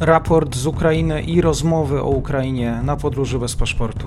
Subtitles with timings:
[0.00, 4.06] raport z Ukrainy i rozmowy o Ukrainie na podróży bez paszportu.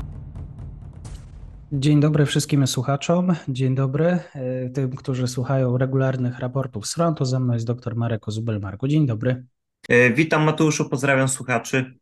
[1.71, 3.36] Dzień dobry wszystkim słuchaczom.
[3.47, 7.25] Dzień dobry e, tym, którzy słuchają regularnych raportów z frontu.
[7.25, 8.88] Ze mną jest dr Marek Ozubel-Marku.
[8.88, 9.45] Dzień dobry.
[9.89, 11.94] E, witam Mateuszu, pozdrawiam słuchaczy.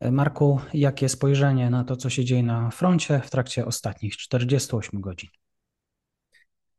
[0.00, 5.00] E, Marku, jakie spojrzenie na to, co się dzieje na froncie w trakcie ostatnich 48
[5.00, 5.30] godzin?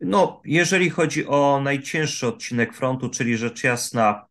[0.01, 4.27] No, jeżeli chodzi o najcięższy odcinek frontu, czyli rzecz jasna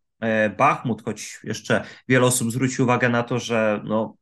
[0.59, 4.16] Bachmut, choć jeszcze wiele osób zwróci uwagę na to, że no,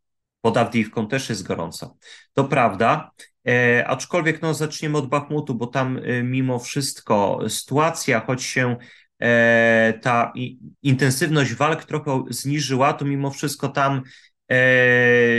[0.44, 1.96] pod Awdijiwką też jest gorąco.
[2.32, 3.10] To prawda,
[3.48, 8.76] e, aczkolwiek no, zaczniemy od Bachmutu, bo tam e, mimo wszystko sytuacja, choć się
[9.22, 14.02] e, ta i, intensywność walk trochę zniżyła, to mimo wszystko tam
[14.48, 14.56] e,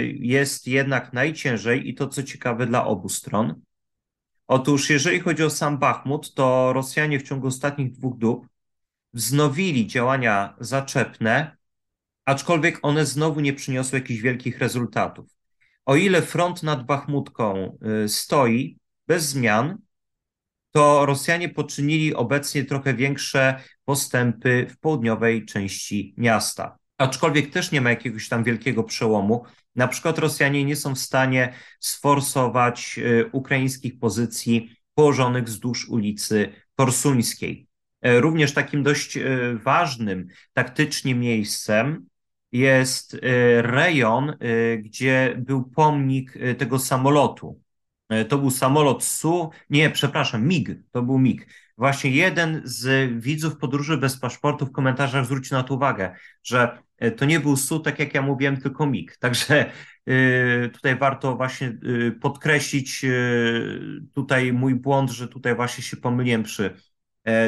[0.06, 3.62] jest jednak najciężej i to co ciekawe dla obu stron.
[4.48, 8.48] Otóż jeżeli chodzi o sam Bachmut, to Rosjanie w ciągu ostatnich dwóch dób
[9.16, 11.58] wznowili działania zaczepne,
[12.26, 15.26] aczkolwiek one znowu nie przyniosły jakichś wielkich rezultatów.
[15.86, 19.78] O ile front nad Bachmutką y, stoi bez zmian,
[20.72, 26.78] to Rosjanie poczynili obecnie trochę większe postępy w południowej części miasta.
[26.98, 29.44] Aczkolwiek też nie ma jakiegoś tam wielkiego przełomu.
[29.76, 37.65] Na przykład Rosjanie nie są w stanie sforsować y, ukraińskich pozycji położonych wzdłuż ulicy Korsuńskiej.
[38.06, 39.24] E, również takim dość e,
[39.64, 42.06] ważnym taktycznie miejscem
[42.52, 43.18] jest e,
[43.62, 44.34] rejon,
[44.80, 47.62] gdzie był pomnik tego samolotu.
[48.30, 51.48] To był samolot SU, nie, przepraszam, MIG, to był MIG.
[51.78, 56.78] Właśnie jeden z widzów podróży bez paszportu w komentarzach zwrócił na to uwagę, że
[57.18, 59.18] to nie był SU, tak jak ja mówiłem, tylko MIG.
[59.26, 59.72] Także
[60.74, 61.78] tutaj warto właśnie
[62.22, 63.06] podkreślić
[64.14, 66.76] tutaj mój błąd, że tutaj właśnie się pomyliłem przy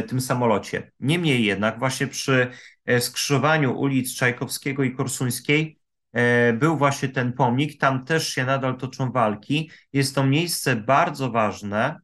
[0.08, 0.92] tym samolocie.
[1.00, 2.52] Niemniej jednak właśnie przy
[2.86, 5.80] e, skrzyżowaniu ulic Czajkowskiego i Korsuńskiej
[6.14, 9.72] e, był właśnie ten pomnik, tam też się nadal toczą walki.
[9.94, 12.00] Jest to miejsce bardzo ważne,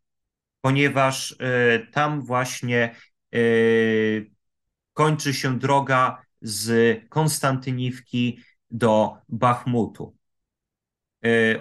[0.62, 1.36] ponieważ
[1.92, 2.96] tam właśnie
[4.94, 8.40] kończy się droga z Konstantyniwki
[8.72, 10.16] do Bachmutu.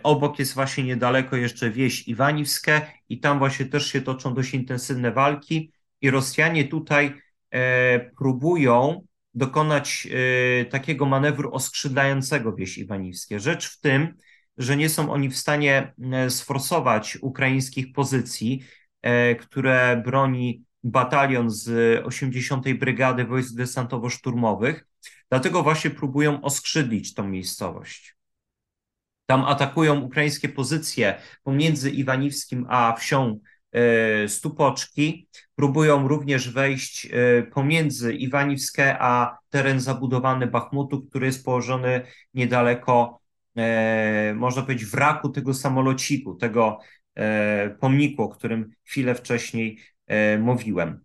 [0.02, 5.12] Obok jest właśnie niedaleko jeszcze wieś Iwaniwskie i tam właśnie też się toczą dość intensywne
[5.12, 5.72] walki
[6.02, 7.14] i Rosjanie tutaj
[7.50, 10.08] e, próbują dokonać
[10.60, 13.40] e, takiego manewru oskrzydlającego wieś Iwaniwskie.
[13.40, 14.14] Rzecz w tym,
[14.58, 18.64] że nie są oni w stanie e, sforsować ukraińskich pozycji,
[19.40, 22.72] które broni batalion z 80.
[22.72, 24.86] Brygady Wojsk Desantowo-Szturmowych,
[25.30, 28.16] dlatego właśnie próbują oskrzydlić tą miejscowość.
[29.26, 33.40] Tam atakują ukraińskie pozycje pomiędzy Iwaniwskim a wsią
[34.28, 35.28] Stupoczki.
[35.54, 42.02] Próbują również wejść e, pomiędzy Iwaniwskie a teren zabudowany Bachmutu, który jest położony
[42.34, 43.20] niedaleko,
[43.56, 46.78] e, można powiedzieć, wraku tego samolociku, tego
[47.80, 49.78] pomniku, o którym chwilę wcześniej
[50.38, 51.04] mówiłem.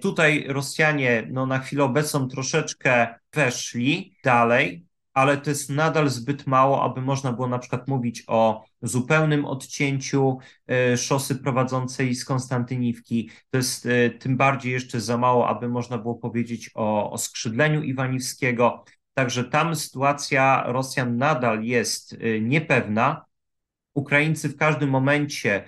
[0.00, 6.82] Tutaj Rosjanie no, na chwilę obecną troszeczkę weszli dalej, ale to jest nadal zbyt mało,
[6.84, 10.38] aby można było na przykład mówić o zupełnym odcięciu
[10.68, 13.30] e, szosy prowadzącej z Konstantyniwki.
[13.50, 17.82] To jest e, tym bardziej jeszcze za mało, aby można było powiedzieć o, o skrzydleniu
[17.82, 18.84] Iwaniwskiego.
[19.14, 23.24] Także tam sytuacja Rosjan nadal jest e, niepewna.
[23.94, 25.64] Ukraińcy w każdym momencie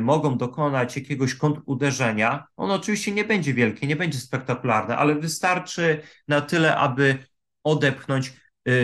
[0.00, 2.46] mogą dokonać jakiegoś kontruderzenia.
[2.56, 7.18] Ono oczywiście nie będzie wielkie, nie będzie spektakularne, ale wystarczy na tyle, aby
[7.64, 8.32] odepchnąć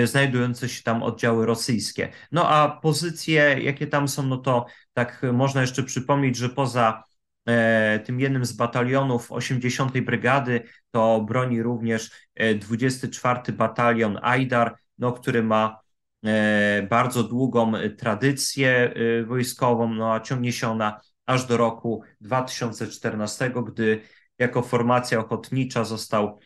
[0.05, 2.09] znajdujące się tam oddziały rosyjskie.
[2.33, 7.05] No a pozycje, jakie tam są, no to tak można jeszcze przypomnieć, że poza
[7.47, 10.01] e, tym jednym z batalionów 80.
[10.01, 12.11] Brygady, to broni również
[12.57, 15.81] 24 e, Batalion Ajdar, no, który ma
[16.25, 18.95] e, bardzo długą tradycję
[19.27, 24.01] wojskową, no a ciągnie się ona aż do roku 2014, gdy
[24.39, 26.39] jako formacja ochotnicza został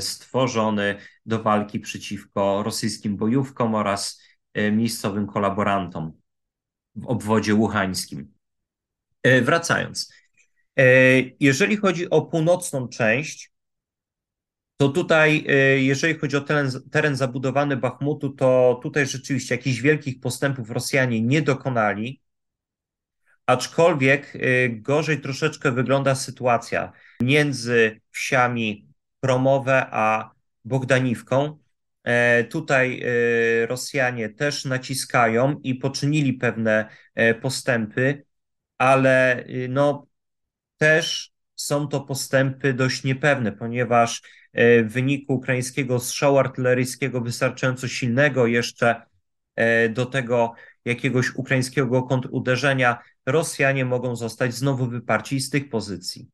[0.00, 4.22] stworzony do walki przeciwko rosyjskim bojówkom oraz
[4.54, 6.12] e, miejscowym kolaborantom
[6.94, 8.32] w obwodzie łuchańskim.
[9.22, 10.12] E, wracając,
[11.40, 13.52] jeżeli chodzi o północną część,
[14.76, 15.46] to tutaj,
[15.78, 21.42] jeżeli chodzi o teren, teren zabudowany Bachmutu, to tutaj rzeczywiście jakichś wielkich postępów Rosjanie nie
[21.42, 22.22] dokonali,
[23.46, 24.38] aczkolwiek
[24.70, 26.92] gorzej troszeczkę wygląda sytuacja
[27.22, 28.87] między wsiami
[29.20, 30.30] Promowe, a
[30.64, 31.58] Bogdaniwką.
[32.04, 38.24] E, tutaj e, Rosjanie też naciskają i poczynili pewne e, postępy,
[38.78, 40.06] ale no,
[40.76, 44.22] też są to postępy dość niepewne, ponieważ
[44.84, 49.02] w wyniku ukraińskiego strzału artyleryjskiego wystarczająco silnego jeszcze
[49.90, 50.54] do tego
[50.84, 56.28] jakiegoś ukraińskiego kontruderzenia, Rosjanie mogą zostać znowu wyparci z tych pozycji.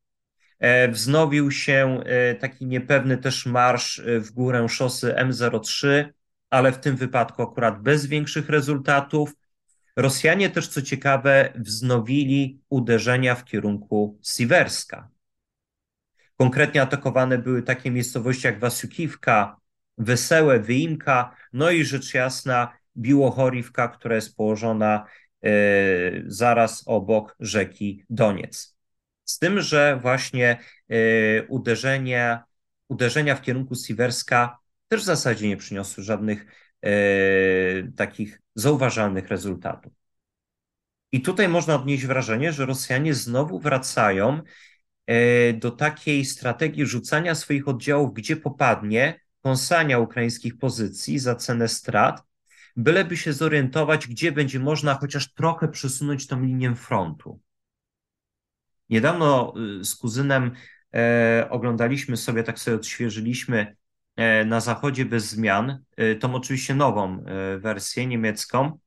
[0.64, 6.04] E, wznowił się e, taki niepewny też marsz e, w górę szosy M03,
[6.50, 9.32] ale w tym wypadku akurat bez większych rezultatów.
[9.96, 15.08] Rosjanie też, co ciekawe, wznowili uderzenia w kierunku Siwerska.
[16.36, 19.56] Konkretnie atakowane były takie miejscowości jak Wasiukiwka,
[19.98, 25.06] Wesełe, Wyimka, no i rzecz jasna Biłochorivka, która jest położona
[26.26, 28.73] zaraz obok rzeki Doniec.
[29.24, 30.58] Z tym, że właśnie
[30.92, 32.44] y, uderzenia,
[32.88, 36.46] uderzenia w kierunku Siwerska też w zasadzie nie przyniosły żadnych
[36.86, 39.92] y, takich zauważalnych rezultatów.
[41.12, 44.40] I tutaj można odnieść wrażenie, że Rosjanie znowu wracają
[45.10, 52.22] y, do takiej strategii rzucania swoich oddziałów, gdzie popadnie, kąsania ukraińskich pozycji za cenę strat,
[52.76, 57.40] byleby się zorientować, gdzie będzie można chociaż trochę przesunąć tą linię frontu.
[58.94, 60.50] Niedawno y, z kuzynem
[60.94, 63.76] e, oglądaliśmy sobie, tak sobie odświeżyliśmy
[64.16, 67.24] e, na zachodzie bez zmian, e, tą oczywiście nową
[67.58, 68.78] wersję niemiecką.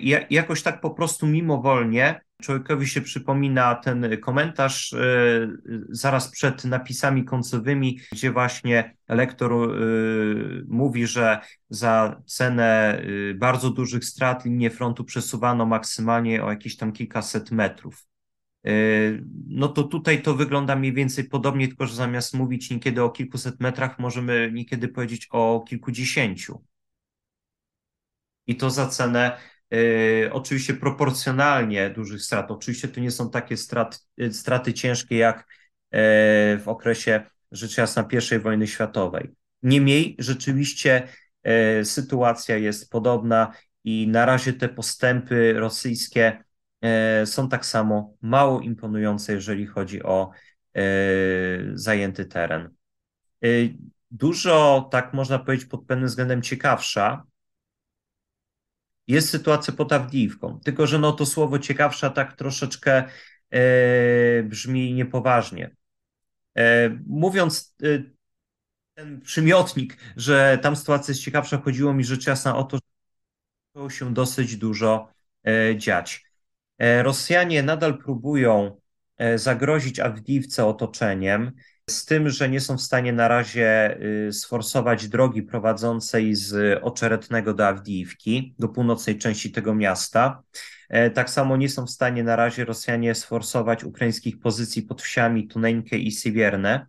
[0.00, 4.94] I jakoś tak po prostu mimowolnie człowiekowi się przypomina ten komentarz
[5.88, 9.52] zaraz przed napisami końcowymi, gdzie właśnie lektor
[10.68, 13.02] mówi, że za cenę
[13.34, 18.09] bardzo dużych strat linię frontu przesuwano maksymalnie o jakieś tam kilkaset metrów.
[18.66, 18.70] E,
[19.46, 23.60] no to tutaj to wygląda mniej więcej podobnie, tylko że zamiast mówić niekiedy o kilkuset
[23.60, 26.64] metrach, możemy niekiedy powiedzieć o kilkudziesięciu.
[28.46, 29.38] I to za cenę
[29.74, 32.50] y, oczywiście proporcjonalnie dużych strat.
[32.50, 35.60] Oczywiście to nie są takie strat, y, straty ciężkie jak
[36.58, 37.22] w okresie
[37.52, 39.30] rzecz jasna I wojny światowej.
[39.62, 41.08] Niemniej rzeczywiście
[41.84, 43.52] sytuacja jest podobna
[43.84, 46.49] i na razie te postępy rosyjskie E,
[47.24, 50.30] są tak samo mało imponujące, jeżeli chodzi o
[50.74, 50.82] e,
[51.74, 52.74] zajęty teren.
[53.44, 53.48] E,
[54.10, 57.26] dużo, tak można powiedzieć, pod pewnym względem ciekawsza
[59.06, 60.60] jest sytuacja pod Awdijiwką.
[60.64, 63.04] Tylko, że no to słowo ciekawsza tak troszeczkę
[64.44, 65.76] brzmi niepoważnie.
[67.06, 67.76] Mówiąc
[68.94, 72.78] ten przymiotnik, że tam sytuacja jest ciekawsza, chodziło mi rzecz jasna o to,
[73.76, 75.12] że się dosyć dużo
[75.76, 76.29] dziać.
[76.80, 78.80] E, Rosjanie nadal próbują
[79.18, 81.52] e, zagrozić Awdijiwce otoczeniem,
[81.90, 83.98] z tym, że nie są w stanie na razie
[84.28, 90.42] y, sforsować drogi prowadzącej z Oczeretnego do Awdijiwki, do północnej części tego miasta.
[90.88, 95.48] E, tak samo nie są w stanie na razie Rosjanie sforsować ukraińskich pozycji pod wsiami
[95.48, 96.86] Tuneńkę i Siwierne,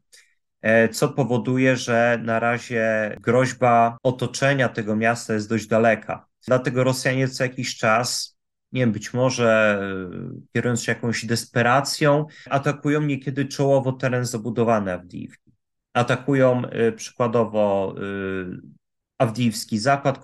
[0.91, 6.25] co powoduje, że na razie groźba otoczenia tego miasta jest dość daleka.
[6.47, 8.30] Dlatego Rosjanie co jakiś czas
[8.71, 15.51] nie wiem, być może e, kierując się jakąś desperacją, atakują niekiedy czołowo teren zabudowany Awdijiwki.
[15.94, 18.81] Atakują y, przykładowo y,
[19.21, 20.19] Awdijiwski zakład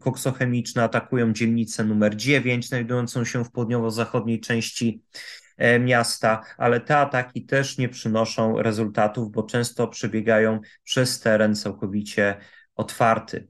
[0.00, 5.02] koksochemiczny, atakują dzielnicę numer 9, znajdującą się w południowo-zachodniej części
[5.56, 12.36] e, miasta, ale te ataki też nie przynoszą rezultatów, bo często przebiegają przez teren całkowicie
[12.74, 13.48] otwarty.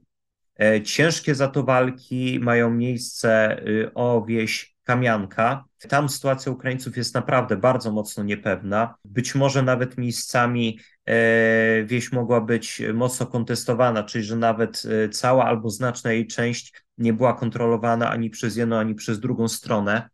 [0.59, 5.65] E, ciężkie za to walki mają miejsce y, o wieś Kamianka.
[5.89, 8.95] Tam sytuacja Ukraińców jest naprawdę bardzo mocno niepewna.
[9.05, 15.45] Być może nawet miejscami e, wieś mogła być mocno kontestowana, czyli że nawet e, cała
[15.45, 20.09] albo znaczna jej część nie była kontrolowana ani przez jedną, ani przez drugą stronę.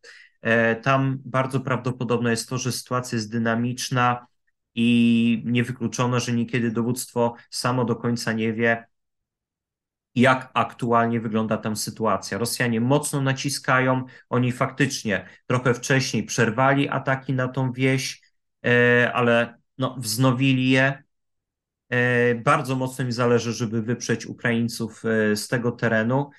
[0.81, 4.27] Tam bardzo prawdopodobne jest to, że sytuacja jest dynamiczna
[4.75, 8.85] i niewykluczone, że niekiedy dowództwo samo do końca nie wie,
[10.15, 12.37] jak aktualnie wygląda tam sytuacja.
[12.37, 18.21] Rosjanie mocno naciskają, oni faktycznie trochę wcześniej przerwali ataki na tą wieś,
[18.65, 21.03] e, ale no, wznowili je.
[21.89, 26.29] E, bardzo mocno im zależy, żeby wyprzeć Ukraińców e, z tego terenu.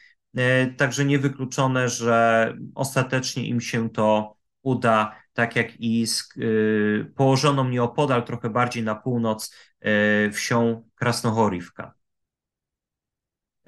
[0.77, 6.29] Także niewykluczone, że ostatecznie im się to uda, tak jak i z
[7.17, 9.55] położoną nieopodal, trochę bardziej na północ,
[10.33, 11.95] wsią Krasnohorivka.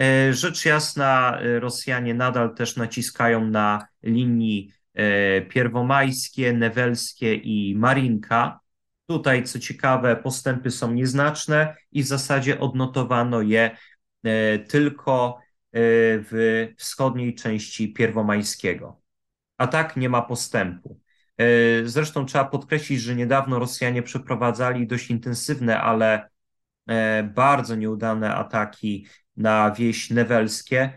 [0.00, 8.60] E, rzecz jasna, e, Rosjanie nadal też naciskają na linii e, pierwomajskie, newelskie i Marinka.
[9.06, 13.76] Tutaj, co ciekawe, postępy są nieznaczne i w zasadzie odnotowano je
[14.68, 15.38] tylko
[16.30, 19.00] w wschodniej części pierwomajskiego.
[19.58, 21.00] A tak nie ma postępu.
[21.84, 26.28] Zresztą trzeba podkreślić, że niedawno Rosjanie przeprowadzali dość intensywne, ale
[27.34, 30.92] bardzo nieudane ataki na wieś newelskie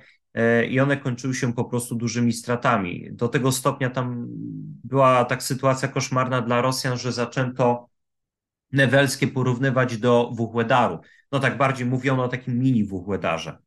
[0.70, 3.08] i one kończyły się po prostu dużymi stratami.
[3.12, 4.26] Do tego stopnia tam
[4.84, 7.90] była tak sytuacja koszmarna dla Rosjan, że zaczęto
[8.72, 11.00] newelskie porównywać do Wuchłedaru.
[11.32, 13.58] No tak bardziej mówiono o takim mini Wuchłedarze.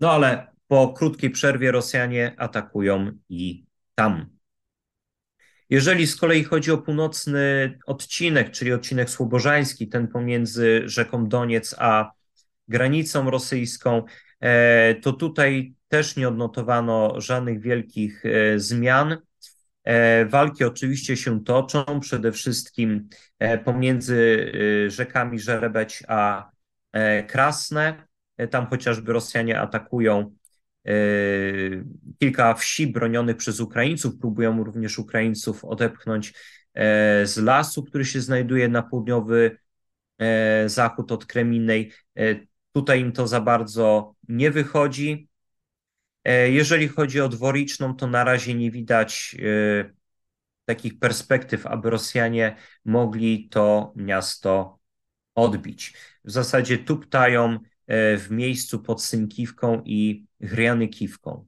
[0.00, 4.26] No ale po krótkiej przerwie Rosjanie atakują i tam.
[5.70, 12.10] Jeżeli z kolei chodzi o północny odcinek, czyli odcinek słobożański, ten pomiędzy rzeką Doniec a
[12.68, 14.02] granicą rosyjską,
[14.40, 19.16] e, to tutaj też nie odnotowano żadnych wielkich e, zmian.
[19.84, 23.08] E, walki oczywiście się toczą, przede wszystkim
[23.64, 24.52] pomiędzy
[24.88, 26.50] rzekami Żerebeć a
[27.28, 28.06] Krasne.
[28.50, 30.34] Tam chociażby Rosjanie atakują
[32.18, 36.32] kilka wsi bronionych przez Ukraińców, próbują również Ukraińców odepchnąć
[37.24, 39.58] z lasu, który się znajduje na południowy
[40.66, 41.92] zachód od Kreminnej.
[42.76, 45.28] Tutaj im to za bardzo nie wychodzi.
[46.24, 49.90] E, jeżeli chodzi o dworiczną, to na razie nie widać e,
[50.64, 54.78] takich perspektyw, aby Rosjanie mogli to miasto
[55.34, 55.94] odbić.
[56.24, 61.46] W zasadzie tuptają e, w miejscu pod Synkiwką i Hrianykiwką.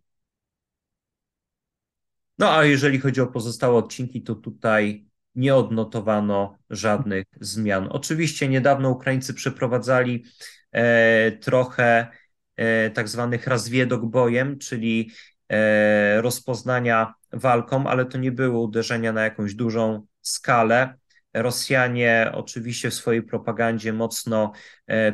[2.39, 7.89] No a jeżeli chodzi o pozostałe odcinki, to tutaj nie odnotowano żadnych zmian.
[7.91, 10.25] Oczywiście niedawno Ukraińcy przeprowadzali
[11.41, 12.07] trochę
[12.57, 15.11] e, tak zwanych razwiedok bojem, czyli
[15.49, 20.95] e, rozpoznania walką, ale to nie były uderzenia na jakąś dużą skalę.
[21.35, 24.53] Rosjanie oczywiście w swojej propagandzie mocno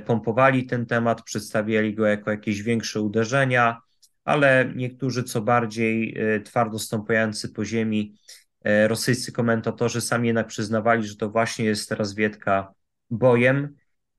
[0.06, 3.80] pompowali ten temat, przedstawiali go jako jakieś większe uderzenia,
[4.25, 8.14] ale niektórzy co bardziej twardo stąpający po ziemi
[8.64, 12.73] rosyjscy komentatorzy sami jednak przyznawali, że to właśnie jest razwiedka
[13.11, 13.75] bojem.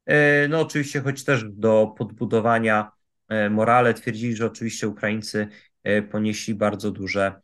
[0.05, 2.91] E, no oczywiście, choć też do podbudowania
[3.29, 5.47] e, morale twierdzili, że oczywiście Ukraińcy
[5.83, 7.41] e, ponieśli bardzo duże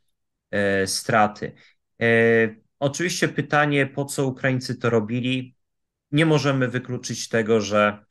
[0.86, 1.54] straty.
[2.80, 5.56] Oczywiście pytanie, po co Ukraińcy to robili?
[6.12, 8.06] Nie możemy wykluczyć tego, że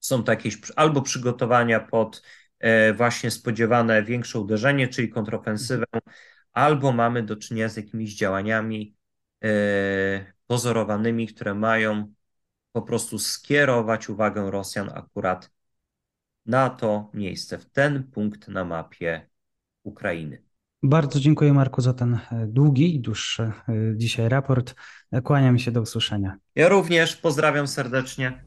[0.00, 2.22] są to jakieś albo przygotowania pod
[2.94, 5.84] właśnie spodziewane większe uderzenie, czyli kontrofensywę,
[6.52, 8.96] albo mamy do czynienia z jakimiś działaniami
[10.46, 12.14] pozorowanymi, które mają
[12.76, 15.50] po prostu skierować uwagę Rosjan akurat
[16.46, 19.28] na to miejsce, w ten punkt na mapie
[19.82, 20.42] Ukrainy.
[20.82, 23.52] Bardzo dziękuję Marku za ten e, długi i dłuższy e,
[23.96, 24.74] dzisiaj raport.
[25.24, 26.36] Kłaniam się do usłyszenia.
[26.54, 28.44] Ja również pozdrawiam serdecznie.